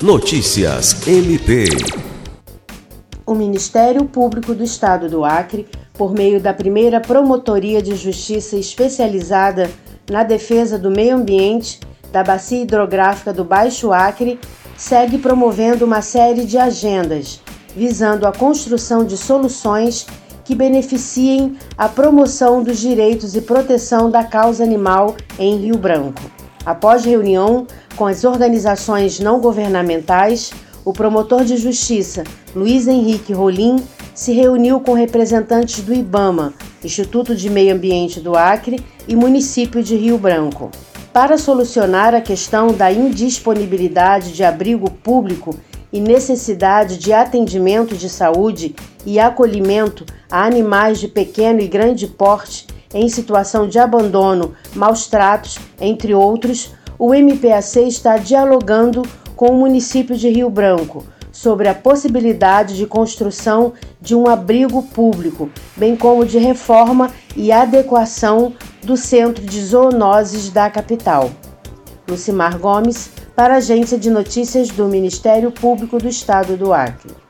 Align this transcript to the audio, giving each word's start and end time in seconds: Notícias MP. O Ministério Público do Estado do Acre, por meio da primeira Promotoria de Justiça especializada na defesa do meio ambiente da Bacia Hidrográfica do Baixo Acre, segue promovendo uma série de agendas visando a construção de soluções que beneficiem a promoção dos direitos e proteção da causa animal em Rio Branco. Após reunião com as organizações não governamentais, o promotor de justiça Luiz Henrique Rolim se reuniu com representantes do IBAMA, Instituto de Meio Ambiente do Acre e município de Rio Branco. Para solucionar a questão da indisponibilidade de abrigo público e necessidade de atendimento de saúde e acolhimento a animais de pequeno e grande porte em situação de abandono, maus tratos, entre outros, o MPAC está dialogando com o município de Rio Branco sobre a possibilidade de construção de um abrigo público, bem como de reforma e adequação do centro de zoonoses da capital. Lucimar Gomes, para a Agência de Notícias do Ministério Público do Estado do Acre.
Notícias 0.00 1.08
MP. 1.08 1.64
O 3.26 3.34
Ministério 3.34 4.04
Público 4.04 4.54
do 4.54 4.62
Estado 4.62 5.08
do 5.08 5.24
Acre, 5.24 5.66
por 5.94 6.12
meio 6.12 6.40
da 6.40 6.54
primeira 6.54 7.00
Promotoria 7.00 7.82
de 7.82 7.96
Justiça 7.96 8.56
especializada 8.56 9.68
na 10.08 10.22
defesa 10.22 10.78
do 10.78 10.88
meio 10.88 11.16
ambiente 11.16 11.80
da 12.12 12.22
Bacia 12.22 12.62
Hidrográfica 12.62 13.32
do 13.32 13.44
Baixo 13.44 13.92
Acre, 13.92 14.38
segue 14.76 15.18
promovendo 15.18 15.84
uma 15.84 16.00
série 16.00 16.44
de 16.44 16.56
agendas 16.56 17.40
visando 17.74 18.24
a 18.24 18.32
construção 18.32 19.04
de 19.04 19.16
soluções 19.16 20.06
que 20.44 20.54
beneficiem 20.54 21.56
a 21.76 21.88
promoção 21.88 22.62
dos 22.62 22.78
direitos 22.78 23.34
e 23.34 23.40
proteção 23.40 24.08
da 24.08 24.22
causa 24.22 24.62
animal 24.62 25.16
em 25.40 25.56
Rio 25.56 25.76
Branco. 25.76 26.22
Após 26.64 27.04
reunião 27.04 27.66
com 27.98 28.06
as 28.06 28.22
organizações 28.22 29.18
não 29.18 29.40
governamentais, 29.40 30.52
o 30.84 30.92
promotor 30.92 31.44
de 31.44 31.56
justiça 31.56 32.22
Luiz 32.54 32.86
Henrique 32.86 33.32
Rolim 33.32 33.82
se 34.14 34.32
reuniu 34.32 34.78
com 34.78 34.92
representantes 34.92 35.82
do 35.82 35.92
IBAMA, 35.92 36.54
Instituto 36.82 37.34
de 37.34 37.50
Meio 37.50 37.74
Ambiente 37.74 38.20
do 38.20 38.36
Acre 38.36 38.80
e 39.08 39.16
município 39.16 39.82
de 39.82 39.96
Rio 39.96 40.16
Branco. 40.16 40.70
Para 41.12 41.36
solucionar 41.36 42.14
a 42.14 42.20
questão 42.20 42.68
da 42.68 42.92
indisponibilidade 42.92 44.32
de 44.32 44.44
abrigo 44.44 44.88
público 44.88 45.58
e 45.92 46.00
necessidade 46.00 46.98
de 46.98 47.12
atendimento 47.12 47.96
de 47.96 48.08
saúde 48.08 48.76
e 49.04 49.18
acolhimento 49.18 50.06
a 50.30 50.44
animais 50.44 51.00
de 51.00 51.08
pequeno 51.08 51.60
e 51.60 51.66
grande 51.66 52.06
porte 52.06 52.64
em 52.94 53.08
situação 53.08 53.68
de 53.68 53.78
abandono, 53.78 54.54
maus 54.74 55.08
tratos, 55.08 55.58
entre 55.80 56.14
outros, 56.14 56.72
o 56.98 57.14
MPAC 57.14 57.86
está 57.86 58.16
dialogando 58.16 59.02
com 59.36 59.50
o 59.50 59.58
município 59.58 60.16
de 60.16 60.28
Rio 60.28 60.50
Branco 60.50 61.06
sobre 61.30 61.68
a 61.68 61.74
possibilidade 61.74 62.76
de 62.76 62.86
construção 62.86 63.72
de 64.00 64.16
um 64.16 64.26
abrigo 64.26 64.82
público, 64.82 65.48
bem 65.76 65.94
como 65.94 66.26
de 66.26 66.38
reforma 66.38 67.12
e 67.36 67.52
adequação 67.52 68.52
do 68.82 68.96
centro 68.96 69.44
de 69.44 69.62
zoonoses 69.62 70.50
da 70.50 70.68
capital. 70.68 71.30
Lucimar 72.08 72.58
Gomes, 72.58 73.10
para 73.36 73.54
a 73.54 73.58
Agência 73.58 73.96
de 73.96 74.10
Notícias 74.10 74.68
do 74.70 74.86
Ministério 74.86 75.52
Público 75.52 75.98
do 75.98 76.08
Estado 76.08 76.56
do 76.56 76.72
Acre. 76.72 77.27